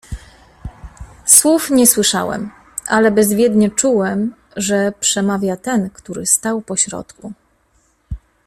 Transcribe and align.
"Słów 1.25 1.69
nie 1.69 1.87
słyszałem, 1.87 2.51
ale 2.87 3.11
bezwiednie 3.11 3.71
czułem, 3.71 4.35
że 4.55 4.93
przemawia 4.99 5.55
ten 5.57 5.89
który 5.89 6.25
stał 6.25 6.61
pośrodku." 6.61 7.33